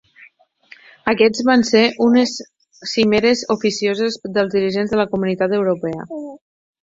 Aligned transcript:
Aquests 1.11 1.43
van 1.49 1.65
ser 1.67 1.81
unes 2.05 2.31
cimeres 2.93 3.45
oficioses 3.57 4.19
dels 4.39 4.57
dirigents 4.57 4.95
de 4.95 5.01
la 5.01 5.09
Comunitat 5.15 5.57
Europea. 5.61 6.09